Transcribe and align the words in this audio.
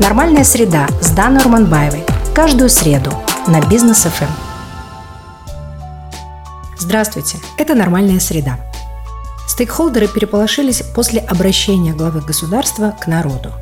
Нормальная 0.00 0.42
среда 0.42 0.88
с 1.00 1.10
Даной 1.10 1.40
Урманбаевой. 1.42 2.02
Каждую 2.34 2.68
среду 2.68 3.12
на 3.46 3.60
Бизнес 3.60 4.02
ФМ. 4.02 4.24
Здравствуйте, 6.76 7.38
это 7.58 7.76
«Нормальная 7.76 8.18
среда». 8.18 8.58
Стейкхолдеры 9.46 10.08
переполошились 10.08 10.82
после 10.82 11.20
обращения 11.20 11.92
главы 11.92 12.22
государства 12.22 12.96
к 13.00 13.06
народу. 13.06 13.52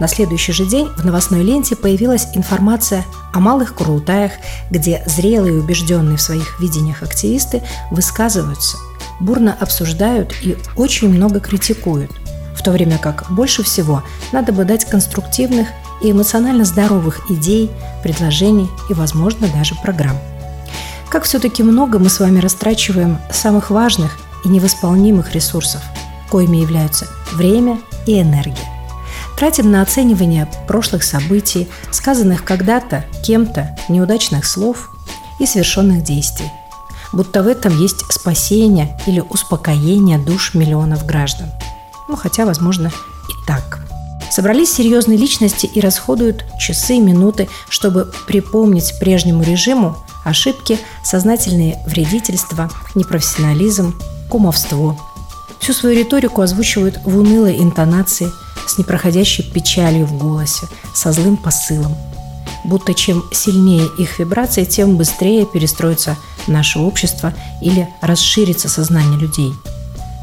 На 0.00 0.08
следующий 0.08 0.50
же 0.50 0.66
день 0.66 0.88
в 0.96 1.04
новостной 1.04 1.44
ленте 1.44 1.76
появилась 1.76 2.26
информация 2.34 3.04
о 3.32 3.38
малых 3.38 3.76
Курултаях, 3.76 4.32
где 4.70 5.04
зрелые 5.06 5.54
и 5.54 5.58
убежденные 5.58 6.16
в 6.16 6.22
своих 6.22 6.58
видениях 6.58 7.04
активисты 7.04 7.62
высказываются, 7.92 8.76
бурно 9.20 9.56
обсуждают 9.58 10.34
и 10.42 10.56
очень 10.74 11.08
много 11.10 11.38
критикуют, 11.38 12.10
в 12.56 12.62
то 12.62 12.72
время 12.72 12.98
как 12.98 13.26
больше 13.30 13.62
всего 13.62 14.02
надо 14.32 14.52
бы 14.52 14.64
дать 14.64 14.84
конструктивных 14.86 15.68
и 16.00 16.10
эмоционально 16.10 16.64
здоровых 16.64 17.30
идей, 17.30 17.70
предложений 18.02 18.68
и, 18.90 18.94
возможно, 18.94 19.48
даже 19.48 19.74
программ. 19.76 20.16
Как 21.08 21.24
все-таки 21.24 21.62
много 21.62 21.98
мы 21.98 22.08
с 22.08 22.18
вами 22.18 22.40
растрачиваем 22.40 23.18
самых 23.30 23.70
важных 23.70 24.18
и 24.44 24.48
невосполнимых 24.48 25.34
ресурсов, 25.34 25.82
коими 26.30 26.58
являются 26.58 27.06
время 27.32 27.78
и 28.06 28.20
энергия. 28.20 28.68
Тратим 29.36 29.70
на 29.70 29.82
оценивание 29.82 30.48
прошлых 30.66 31.04
событий, 31.04 31.68
сказанных 31.90 32.42
когда-то 32.42 33.04
кем-то 33.22 33.76
неудачных 33.88 34.46
слов 34.46 34.90
и 35.38 35.46
совершенных 35.46 36.02
действий. 36.02 36.50
Будто 37.12 37.42
в 37.42 37.46
этом 37.46 37.78
есть 37.78 38.04
спасение 38.10 38.98
или 39.06 39.20
успокоение 39.20 40.18
душ 40.18 40.54
миллионов 40.54 41.04
граждан. 41.06 41.50
Ну, 42.08 42.16
хотя, 42.16 42.46
возможно, 42.46 42.90
и 43.28 43.46
так. 43.46 43.80
Собрались 44.30 44.72
серьезные 44.72 45.16
личности 45.16 45.66
и 45.66 45.80
расходуют 45.80 46.44
часы, 46.58 46.98
минуты, 46.98 47.48
чтобы 47.68 48.12
припомнить 48.26 48.98
прежнему 48.98 49.42
режиму 49.42 49.96
ошибки, 50.24 50.78
сознательные 51.04 51.78
вредительства, 51.86 52.68
непрофессионализм, 52.94 53.98
кумовство. 54.28 54.98
Всю 55.60 55.72
свою 55.72 55.98
риторику 55.98 56.42
озвучивают 56.42 57.00
в 57.04 57.16
унылой 57.16 57.58
интонации, 57.62 58.30
с 58.66 58.78
непроходящей 58.78 59.44
печалью 59.44 60.06
в 60.06 60.18
голосе, 60.18 60.66
со 60.92 61.12
злым 61.12 61.36
посылом. 61.36 61.96
Будто 62.64 62.94
чем 62.94 63.24
сильнее 63.32 63.86
их 63.98 64.18
вибрации, 64.18 64.64
тем 64.64 64.96
быстрее 64.96 65.46
перестроится 65.46 66.16
наше 66.48 66.80
общество 66.80 67.32
или 67.62 67.88
расширится 68.00 68.68
сознание 68.68 69.18
людей. 69.18 69.52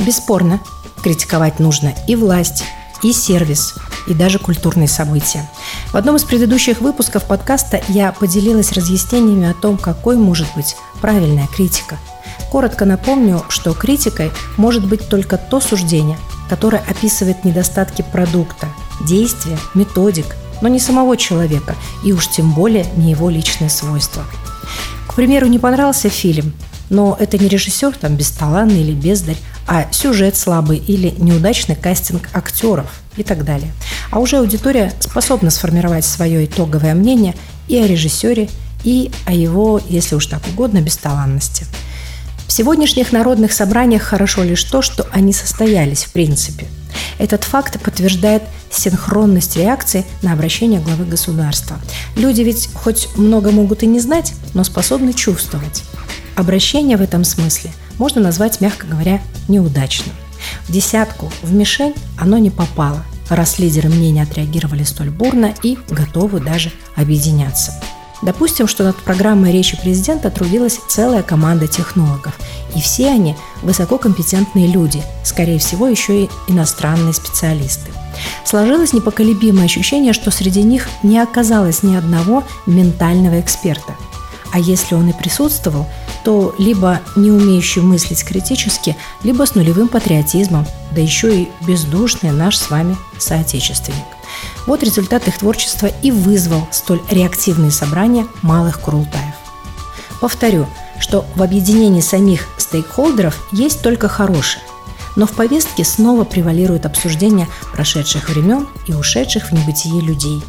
Бесспорно, 0.00 0.60
критиковать 1.02 1.58
нужно 1.58 1.94
и 2.06 2.16
власть, 2.16 2.64
и 3.02 3.12
сервис, 3.12 3.74
и 4.06 4.14
даже 4.14 4.38
культурные 4.38 4.88
события. 4.88 5.48
В 5.92 5.96
одном 5.96 6.16
из 6.16 6.24
предыдущих 6.24 6.80
выпусков 6.80 7.24
подкаста 7.24 7.82
я 7.88 8.12
поделилась 8.12 8.72
разъяснениями 8.72 9.50
о 9.50 9.54
том, 9.54 9.76
какой 9.78 10.16
может 10.16 10.46
быть 10.56 10.76
правильная 11.00 11.46
критика. 11.46 11.98
Коротко 12.50 12.84
напомню, 12.84 13.44
что 13.48 13.74
критикой 13.74 14.30
может 14.56 14.86
быть 14.86 15.08
только 15.08 15.36
то 15.36 15.60
суждение, 15.60 16.18
которое 16.48 16.82
описывает 16.88 17.44
недостатки 17.44 18.04
продукта, 18.12 18.68
действия, 19.06 19.58
методик, 19.74 20.36
но 20.62 20.68
не 20.68 20.78
самого 20.78 21.16
человека, 21.16 21.74
и 22.04 22.12
уж 22.12 22.28
тем 22.28 22.52
более 22.52 22.86
не 22.96 23.10
его 23.10 23.28
личные 23.28 23.68
свойства. 23.68 24.24
К 25.06 25.14
примеру, 25.14 25.46
не 25.46 25.58
понравился 25.58 26.08
фильм, 26.08 26.54
но 26.88 27.16
это 27.18 27.36
не 27.38 27.48
режиссер 27.48 27.96
там 27.96 28.16
бесталанный 28.16 28.80
или 28.80 28.92
бездарь, 28.92 29.36
а 29.66 29.86
сюжет 29.90 30.36
слабый 30.36 30.78
или 30.78 31.14
неудачный 31.18 31.76
кастинг 31.76 32.28
актеров 32.32 32.90
и 33.16 33.22
так 33.22 33.44
далее. 33.44 33.72
А 34.10 34.20
уже 34.20 34.38
аудитория 34.38 34.92
способна 35.00 35.50
сформировать 35.50 36.04
свое 36.04 36.44
итоговое 36.44 36.94
мнение 36.94 37.34
и 37.68 37.76
о 37.78 37.86
режиссере, 37.86 38.48
и 38.84 39.10
о 39.24 39.32
его, 39.32 39.80
если 39.88 40.14
уж 40.14 40.26
так 40.26 40.42
угодно, 40.46 40.80
бесталанности. 40.80 41.66
В 42.46 42.52
сегодняшних 42.52 43.10
народных 43.10 43.52
собраниях 43.52 44.02
хорошо 44.02 44.44
лишь 44.44 44.62
то, 44.62 44.80
что 44.80 45.06
они 45.10 45.32
состоялись 45.32 46.04
в 46.04 46.12
принципе. 46.12 46.66
Этот 47.18 47.44
факт 47.44 47.80
подтверждает 47.80 48.42
синхронность 48.70 49.56
реакции 49.56 50.04
на 50.22 50.32
обращение 50.32 50.80
главы 50.80 51.04
государства. 51.04 51.78
Люди 52.14 52.42
ведь 52.42 52.68
хоть 52.74 53.08
много 53.16 53.50
могут 53.50 53.82
и 53.82 53.86
не 53.86 53.98
знать, 53.98 54.34
но 54.54 54.62
способны 54.64 55.12
чувствовать. 55.12 55.82
Обращение 56.36 56.96
в 56.96 57.02
этом 57.02 57.24
смысле 57.24 57.72
можно 57.98 58.20
назвать, 58.20 58.60
мягко 58.60 58.86
говоря, 58.86 59.20
неудачным. 59.48 60.14
В 60.68 60.72
десятку, 60.72 61.30
в 61.42 61.52
мишень 61.52 61.94
оно 62.18 62.38
не 62.38 62.50
попало, 62.50 63.04
раз 63.28 63.58
лидеры 63.58 63.88
мнения 63.88 64.22
отреагировали 64.22 64.84
столь 64.84 65.10
бурно 65.10 65.54
и 65.62 65.78
готовы 65.88 66.40
даже 66.40 66.70
объединяться. 66.94 67.72
Допустим, 68.22 68.66
что 68.66 68.82
над 68.82 68.96
программой 68.96 69.52
речи 69.52 69.76
президента 69.76 70.30
трудилась 70.30 70.80
целая 70.88 71.22
команда 71.22 71.66
технологов, 71.66 72.38
и 72.74 72.80
все 72.80 73.10
они 73.10 73.36
высококомпетентные 73.62 74.66
люди, 74.66 75.02
скорее 75.22 75.58
всего, 75.58 75.86
еще 75.86 76.24
и 76.24 76.30
иностранные 76.48 77.12
специалисты. 77.12 77.90
Сложилось 78.44 78.94
непоколебимое 78.94 79.66
ощущение, 79.66 80.14
что 80.14 80.30
среди 80.30 80.62
них 80.62 80.88
не 81.02 81.18
оказалось 81.18 81.82
ни 81.82 81.94
одного 81.94 82.42
ментального 82.64 83.38
эксперта. 83.38 83.94
А 84.50 84.58
если 84.58 84.94
он 84.94 85.10
и 85.10 85.12
присутствовал, 85.12 85.86
то 86.26 86.52
либо 86.58 87.02
не 87.14 87.30
умеющий 87.30 87.82
мыслить 87.82 88.24
критически, 88.24 88.96
либо 89.22 89.46
с 89.46 89.54
нулевым 89.54 89.86
патриотизмом, 89.86 90.66
да 90.90 91.00
еще 91.00 91.42
и 91.42 91.48
бездушный 91.64 92.32
наш 92.32 92.56
с 92.56 92.68
вами 92.68 92.96
соотечественник. 93.16 94.02
Вот 94.66 94.82
результат 94.82 95.28
их 95.28 95.38
творчества 95.38 95.88
и 96.02 96.10
вызвал 96.10 96.66
столь 96.72 97.00
реактивные 97.12 97.70
собрания 97.70 98.26
малых 98.42 98.80
Курултаев. 98.80 99.36
Повторю, 100.20 100.66
что 100.98 101.24
в 101.36 101.42
объединении 101.44 102.00
самих 102.00 102.48
стейкхолдеров 102.58 103.46
есть 103.52 103.80
только 103.80 104.08
хорошее, 104.08 104.64
но 105.14 105.26
в 105.28 105.30
повестке 105.30 105.84
снова 105.84 106.24
превалирует 106.24 106.86
обсуждение 106.86 107.46
прошедших 107.72 108.30
времен 108.30 108.66
и 108.88 108.94
ушедших 108.94 109.50
в 109.50 109.52
небытие 109.52 110.00
людей. 110.00 110.42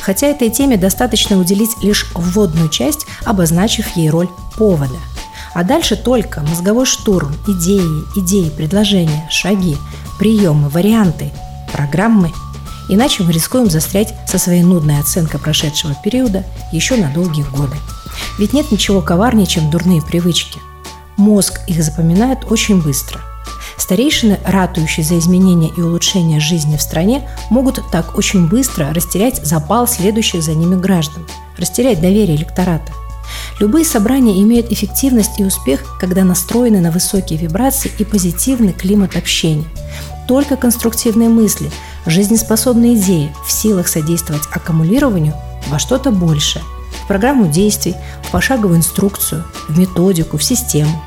Хотя 0.00 0.28
этой 0.28 0.50
теме 0.50 0.76
достаточно 0.76 1.36
уделить 1.40 1.82
лишь 1.82 2.06
вводную 2.14 2.68
часть, 2.68 3.06
обозначив 3.24 3.96
ей 3.96 4.10
роль 4.10 4.28
повода– 4.56 4.94
а 5.54 5.62
дальше 5.62 5.96
только 5.96 6.42
мозговой 6.42 6.84
штурм, 6.84 7.32
идеи, 7.46 8.04
идеи, 8.16 8.50
предложения, 8.50 9.26
шаги, 9.30 9.78
приемы, 10.18 10.68
варианты, 10.68 11.30
программы. 11.72 12.32
Иначе 12.88 13.22
мы 13.22 13.32
рискуем 13.32 13.70
застрять 13.70 14.14
со 14.28 14.38
своей 14.38 14.62
нудной 14.62 14.98
оценкой 14.98 15.40
прошедшего 15.40 15.94
периода 15.94 16.44
еще 16.72 16.96
на 16.96 17.08
долгие 17.14 17.44
годы. 17.44 17.76
Ведь 18.38 18.52
нет 18.52 18.70
ничего 18.70 19.00
коварнее, 19.00 19.46
чем 19.46 19.70
дурные 19.70 20.02
привычки. 20.02 20.60
Мозг 21.16 21.60
их 21.68 21.82
запоминает 21.82 22.50
очень 22.50 22.82
быстро. 22.82 23.20
Старейшины, 23.76 24.38
ратующие 24.44 25.04
за 25.04 25.18
изменения 25.18 25.70
и 25.76 25.80
улучшение 25.80 26.40
жизни 26.40 26.76
в 26.76 26.82
стране, 26.82 27.28
могут 27.50 27.80
так 27.90 28.16
очень 28.18 28.48
быстро 28.48 28.92
растерять 28.92 29.44
запал 29.44 29.86
следующих 29.86 30.42
за 30.42 30.54
ними 30.54 30.74
граждан, 30.74 31.26
растерять 31.58 32.00
доверие 32.00 32.36
электората– 32.36 32.92
Любые 33.60 33.84
собрания 33.84 34.42
имеют 34.42 34.72
эффективность 34.72 35.38
и 35.38 35.44
успех, 35.44 35.96
когда 36.00 36.24
настроены 36.24 36.80
на 36.80 36.90
высокие 36.90 37.38
вибрации 37.38 37.90
и 37.98 38.04
позитивный 38.04 38.72
климат 38.72 39.16
общения. 39.16 39.66
Только 40.26 40.56
конструктивные 40.56 41.28
мысли, 41.28 41.70
жизнеспособные 42.06 42.94
идеи 42.96 43.34
в 43.46 43.52
силах 43.52 43.86
содействовать 43.88 44.48
аккумулированию 44.50 45.34
во 45.68 45.78
что-то 45.78 46.10
большее, 46.10 46.64
в 47.02 47.06
программу 47.06 47.46
действий, 47.46 47.94
в 48.22 48.30
пошаговую 48.30 48.78
инструкцию, 48.78 49.44
в 49.68 49.78
методику, 49.78 50.36
в 50.36 50.42
систему. 50.42 51.00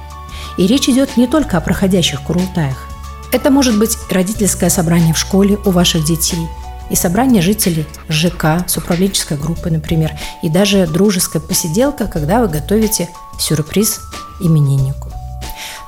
И 0.58 0.68
речь 0.68 0.88
идет 0.88 1.18
не 1.18 1.28
только 1.28 1.58
о 1.58 1.62
проходящих 1.62 2.22
курултаях. 2.22 2.88
Это 3.34 3.52
может 3.52 3.78
быть 3.78 3.98
родительское 4.10 4.70
собрание 4.70 5.14
в 5.14 5.18
школе 5.18 5.58
у 5.66 5.72
ваших 5.72 6.06
детей– 6.06 6.48
и 6.90 6.96
собрание 6.96 7.42
жителей 7.42 7.86
ЖК 8.10 8.68
с 8.68 8.78
управленческой 8.78 9.38
группой, 9.38 9.72
например, 9.72 10.12
и 10.42 10.50
даже 10.50 10.88
дружеская 10.88 11.42
посиделка, 11.42 12.08
когда 12.08 12.42
вы 12.42 12.48
готовите 12.48 13.10
сюрприз 13.40 14.00
имениннику. 14.40 15.12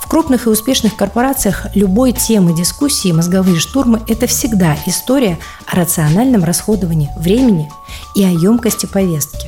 В 0.01 0.07
крупных 0.07 0.47
и 0.47 0.49
успешных 0.49 0.95
корпорациях 0.95 1.67
любой 1.75 2.13
темы 2.13 2.55
дискуссии 2.55 3.11
мозговые 3.11 3.59
штурмы– 3.59 4.01
это 4.07 4.25
всегда 4.27 4.75
история 4.87 5.37
о 5.67 5.75
рациональном 5.75 6.43
расходовании 6.43 7.11
времени 7.17 7.71
и 8.15 8.23
о 8.23 8.29
емкости 8.29 8.87
повестки. 8.87 9.47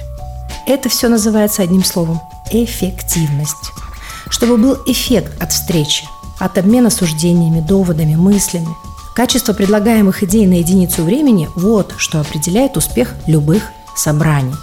Это 0.68 0.88
все 0.88 1.10
называется 1.10 1.64
одним 1.64 1.84
словом– 1.84 2.22
эффективность. 2.52 3.72
Чтобы 4.30 4.58
был 4.58 4.78
эффект 4.86 5.42
от 5.42 5.52
встречи, 5.52 6.06
от 6.38 6.58
обмена 6.60 6.92
суждениями, 6.92 7.60
доводами, 7.60 8.16
мыслями– 8.16 8.70
Качество 9.14 9.52
предлагаемых 9.54 10.24
идей 10.24 10.48
на 10.48 10.56
единицу 10.56 11.04
времени– 11.04 11.50
вот 11.56 11.94
что 11.98 12.22
определяет 12.22 12.78
успех 12.78 13.14
любых 13.28 13.64
собраний. 13.96 14.56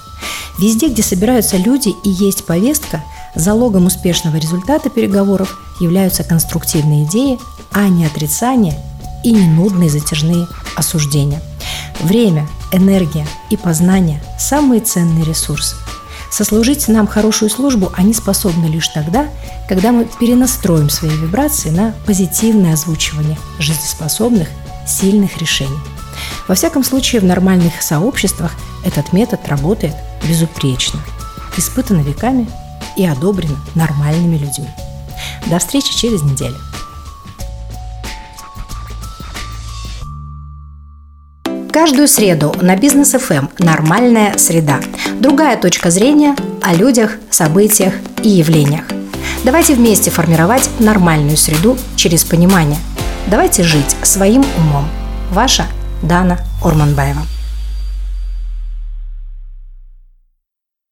Везде, 0.59 0.89
где 0.89 1.03
собираются 1.03 1.59
люди 1.59 1.91
и 2.03 2.09
есть 2.09 2.47
повестка, 2.47 3.05
залогом 3.35 3.87
успешного 3.87 4.37
результата 4.37 4.89
переговоров 4.89 5.61
являются 5.81 6.25
конструктивные 6.25 7.05
идеи, 7.05 7.39
а 7.73 7.89
не 7.89 8.07
отрицания 8.07 8.77
и 9.23 9.33
не 9.33 9.47
нудные 9.47 9.91
затяжные 9.91 10.49
осуждения. 10.77 11.43
Время, 12.01 12.49
энергия 12.73 13.27
и 13.51 13.57
познание– 13.57 14.23
самые 14.39 14.81
ценные 14.81 15.25
ресурсы. 15.25 15.77
Сослужить 16.31 16.89
нам 16.89 17.07
хорошую 17.07 17.51
службу 17.51 17.91
они 17.97 18.13
способны 18.13 18.67
лишь 18.67 18.89
тогда, 18.89 19.27
когда 19.69 19.93
мы 19.93 20.07
перенастроим 20.21 20.91
свои 20.91 21.11
вибрации 21.11 21.71
на 21.71 21.95
позитивное 22.07 22.75
озвучивание 22.75 23.39
жизнеспособных, 23.59 24.49
сильных 24.87 25.39
решений. 25.39 25.79
Во 26.47 26.55
всяком 26.55 26.85
случае, 26.85 27.21
в 27.21 27.25
нормальных 27.25 27.83
сообществах 27.83 28.53
этот 28.85 29.13
метод 29.13 29.41
работает 29.49 29.95
безупречно, 30.27 31.01
испытано 31.57 32.01
веками 32.01 32.49
и 32.97 33.07
одобрено 33.07 33.57
нормальными 33.75 34.37
людьми. 34.37 34.69
До 35.47 35.59
встречи 35.59 35.95
через 35.95 36.23
неделю. 36.23 36.57
Каждую 41.81 42.09
среду 42.09 42.53
на 42.61 42.75
Бизнес 42.75 43.13
ФМ 43.13 43.47
«Нормальная 43.61 44.37
среда». 44.37 44.81
Другая 45.21 45.57
точка 45.57 45.93
зрения 45.93 46.35
о 46.61 46.75
людях, 46.75 47.13
событиях 47.31 47.95
и 48.21 48.29
явлениях. 48.31 48.83
Давайте 49.45 49.77
вместе 49.77 50.11
формировать 50.11 50.69
нормальную 50.81 51.37
среду 51.37 51.79
через 51.95 52.25
понимание. 52.25 52.81
Давайте 53.29 53.63
жить 53.63 53.95
своим 54.03 54.45
умом. 54.59 54.89
Ваша 55.31 55.67
Дана 56.03 56.39
Орманбаева. 56.65 57.38